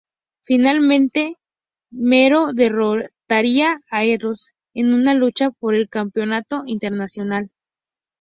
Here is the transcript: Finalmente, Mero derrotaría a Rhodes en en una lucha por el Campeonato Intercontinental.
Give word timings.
Finalmente, 0.41 1.35
Mero 1.91 2.53
derrotaría 2.53 3.81
a 3.91 4.01
Rhodes 4.17 4.51
en 4.73 4.87
en 4.87 4.95
una 4.95 5.13
lucha 5.13 5.51
por 5.51 5.75
el 5.75 5.89
Campeonato 5.89 6.63
Intercontinental. 6.65 7.51